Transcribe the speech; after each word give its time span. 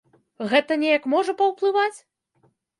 Гэта 0.53 0.77
неяк 0.85 1.05
можа 1.15 1.37
паўплываць? 1.45 1.95